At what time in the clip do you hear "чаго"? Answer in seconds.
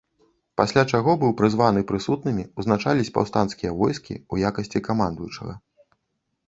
0.97-1.11